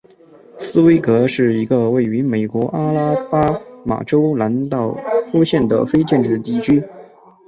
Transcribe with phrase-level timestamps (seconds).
[0.57, 3.45] 斯威格是一个位于美国阿拉巴
[3.85, 4.97] 马州兰道
[5.31, 6.83] 夫县的非建制地区。